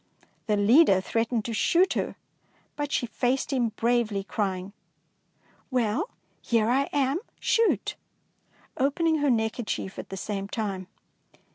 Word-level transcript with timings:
The 0.47 0.57
leader 0.57 0.99
threatened 0.99 1.45
to 1.45 1.53
shoot 1.53 1.93
her, 1.93 2.15
but 2.75 2.91
she 2.91 3.05
faced 3.05 3.53
him 3.53 3.69
bravely, 3.75 4.23
crying,— 4.23 4.73
"Well, 5.69 6.09
here 6.41 6.71
am 6.71 6.89
I; 6.91 7.17
shoot! 7.39 7.95
opening 8.77 9.17
her 9.19 9.29
neckerchief 9.29 9.99
at 9.99 10.09
the 10.09 10.17
same 10.17 10.47
time. 10.47 10.87